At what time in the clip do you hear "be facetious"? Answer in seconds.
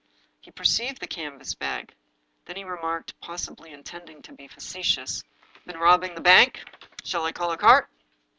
4.33-5.23